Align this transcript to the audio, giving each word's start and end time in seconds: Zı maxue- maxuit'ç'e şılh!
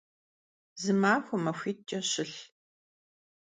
Zı 0.81 0.93
maxue- 1.01 1.37
maxuit'ç'e 1.43 1.99
şılh! 2.09 2.39